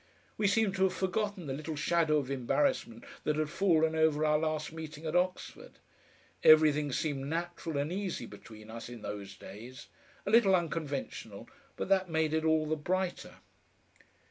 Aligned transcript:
We 0.35 0.47
seemed 0.47 0.73
to 0.77 0.83
have 0.85 0.95
forgotten 0.95 1.45
the 1.45 1.53
little 1.53 1.75
shadow 1.75 2.17
of 2.17 2.31
embarrassment 2.31 3.03
that 3.23 3.35
had 3.35 3.51
fallen 3.51 3.95
over 3.95 4.25
our 4.25 4.39
last 4.39 4.73
meeting 4.73 5.05
at 5.05 5.15
Oxford. 5.15 5.73
Everything 6.43 6.91
seemed 6.91 7.27
natural 7.27 7.77
and 7.77 7.91
easy 7.93 8.25
between 8.25 8.71
us 8.71 8.89
in 8.89 9.03
those 9.03 9.37
days; 9.37 9.89
a 10.25 10.31
little 10.31 10.55
unconventional, 10.55 11.47
but 11.75 11.87
that 11.89 12.09
made 12.09 12.33
it 12.33 12.43
all 12.45 12.65
the 12.65 12.75
brighter. 12.75 13.35